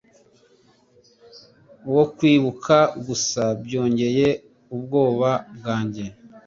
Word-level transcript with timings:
uwo 1.89 2.03
kwibuka 2.15 2.77
gusa 3.05 3.43
byongeye 3.63 4.27
ubwoba 4.75 5.31
bwanjye 5.55 6.05